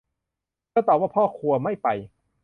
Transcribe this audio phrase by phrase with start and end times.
[0.69, 1.87] เธอตอบว่าพ่อครัวไม่ไป